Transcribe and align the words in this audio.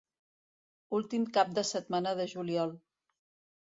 Últim 1.01 1.29
cap 1.37 1.53
de 1.59 1.67
setmana 1.75 2.17
de 2.23 2.29
juliol. 2.37 2.79